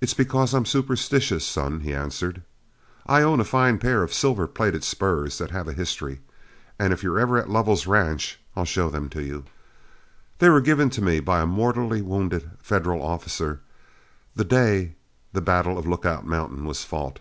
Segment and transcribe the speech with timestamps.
[0.00, 2.42] "It's because I'm superstitious, son," he answered.
[3.04, 6.20] "I own a fine pair of silver plated spurs that have a history,
[6.78, 9.42] and if you're ever at Lovell's ranch I'll show them to you.
[10.38, 13.60] They were given to me by a mortally wounded Federal officer
[14.36, 14.94] the day
[15.32, 17.18] the battle of Lookout Mountain was fought.